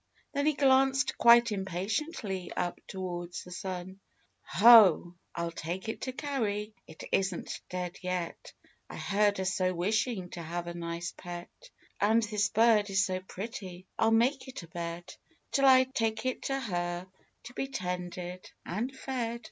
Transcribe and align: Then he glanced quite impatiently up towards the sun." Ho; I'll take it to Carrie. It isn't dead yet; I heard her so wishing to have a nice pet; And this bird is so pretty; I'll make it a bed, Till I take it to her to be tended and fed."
Then 0.33 0.47
he 0.47 0.53
glanced 0.55 1.15
quite 1.19 1.51
impatiently 1.51 2.51
up 2.57 2.79
towards 2.87 3.43
the 3.43 3.51
sun." 3.51 3.99
Ho; 4.57 5.13
I'll 5.35 5.51
take 5.51 5.89
it 5.89 6.01
to 6.01 6.11
Carrie. 6.11 6.73
It 6.87 7.03
isn't 7.11 7.61
dead 7.69 7.97
yet; 8.01 8.51
I 8.89 8.95
heard 8.97 9.37
her 9.37 9.45
so 9.45 9.75
wishing 9.75 10.31
to 10.31 10.41
have 10.41 10.65
a 10.65 10.73
nice 10.73 11.13
pet; 11.15 11.51
And 11.99 12.23
this 12.23 12.49
bird 12.49 12.89
is 12.89 13.05
so 13.05 13.19
pretty; 13.19 13.85
I'll 13.99 14.09
make 14.09 14.47
it 14.47 14.63
a 14.63 14.67
bed, 14.69 15.13
Till 15.51 15.65
I 15.67 15.83
take 15.83 16.25
it 16.25 16.41
to 16.49 16.59
her 16.59 17.05
to 17.43 17.53
be 17.53 17.67
tended 17.67 18.49
and 18.65 18.91
fed." 18.97 19.39